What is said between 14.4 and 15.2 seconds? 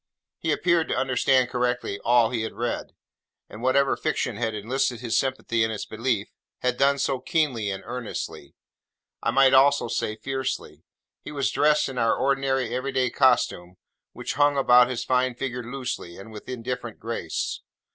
about his